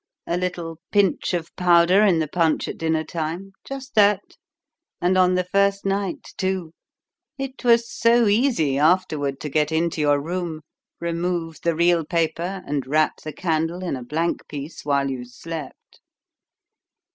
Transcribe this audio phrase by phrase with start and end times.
[0.25, 4.35] A little pinch of powder in the punch at dinner time just that
[4.99, 6.73] and on the first night, too!
[7.37, 10.61] It was so easy afterward to get into your room,
[10.99, 16.01] remove the real paper, and wrap the candle in a blank piece while you slept."